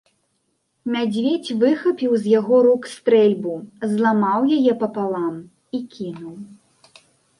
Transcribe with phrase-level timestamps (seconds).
[0.95, 3.53] Мядзведзь выхапіў з яго рук стрэльбу,
[3.95, 5.35] зламаў яе папалам
[5.77, 6.35] і кінуў.